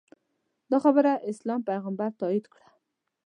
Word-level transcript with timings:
دا 0.71 0.77
خبره 0.85 1.11
اسلام 1.31 1.61
پیغمبر 1.69 2.11
تاییده 2.19 2.49
کړه 2.53 2.67